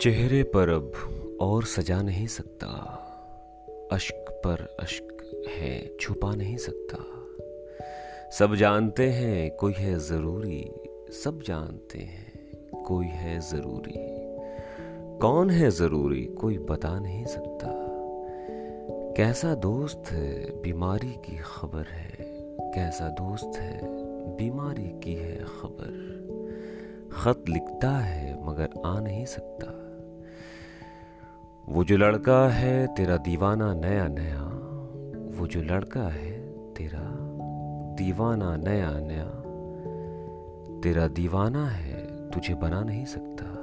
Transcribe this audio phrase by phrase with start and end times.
[0.00, 0.92] चेहरे पर अब
[1.40, 2.68] और सजा नहीं सकता।
[3.92, 6.98] अश्क पर अश्क है, छुपा नहीं सकता।
[8.30, 10.70] सब जानते हैं, कोई है ज़रूरी।
[11.10, 12.32] सब जानते हैं,
[12.82, 13.94] कोई है ज़रूरी।
[15.18, 17.68] कौन है ज़रूरी, कोई बता नहीं सकता।
[19.16, 22.16] कैसा दोस्त है, बीमारी की खबर है।
[22.74, 23.80] कैसा दोस्त है,
[24.36, 26.18] बीमारी की है खबर।
[27.12, 29.84] खत लिखता है, मगर आ नहीं सकता।
[31.68, 34.44] वो जो लड़का है तेरा दीवाना नया नया,
[35.38, 36.32] वो जो लड़का है
[36.74, 37.04] तेरा
[37.94, 39.28] दीवाना नया नया,
[40.82, 43.57] तेरा दीवाना है तुझे बना नहीं सकता।